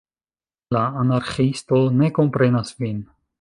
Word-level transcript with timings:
La 0.75 0.79
Anarĥiisto 1.01 1.83
ne 1.99 2.11
komprenas 2.17 2.75
vin. 2.83 3.07